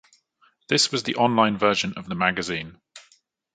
This 0.67 0.91
was 0.91 1.03
the 1.03 1.15
online 1.17 1.59
version 1.59 1.93
of 1.95 2.07
the 2.09 2.15
magazine. 2.15 2.81